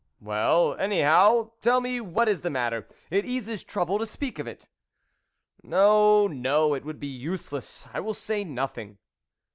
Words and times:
"Well, 0.19 0.73
anyhow, 0.79 1.51
tell 1.61 1.79
me 1.79 2.01
what 2.01 2.27
is 2.27 2.41
the 2.41 2.49
matter; 2.49 2.87
it 3.11 3.23
eases 3.23 3.63
trouble 3.63 3.99
to 3.99 4.07
speak 4.07 4.39
of 4.39 4.47
it." 4.47 4.67
THE 5.61 5.69
WOLF 5.69 5.73
LEADER 6.31 6.33
11 6.39 6.41
No, 6.41 6.41
no; 6.67 6.73
it 6.73 6.83
would 6.83 6.99
be 6.99 7.05
useless; 7.05 7.87
I 7.93 7.99
will 7.99 8.15
say 8.15 8.43
nothing." 8.43 8.97